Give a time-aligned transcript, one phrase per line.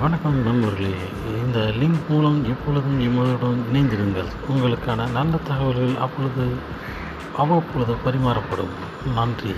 [0.00, 0.94] வணக்கம் நண்பர்களே.
[1.44, 4.30] இந்த லிங்க் மூலம் எப்பொழுதும் எம்மதுடன் இணைந்திருங்கள்.
[4.50, 6.46] உங்களுக்கான நல்ல தகவல்கள் அப்பொழுது
[7.36, 9.12] அவ்வப்பொழுது பரிமாறப்படும்.
[9.14, 9.54] நன்றி.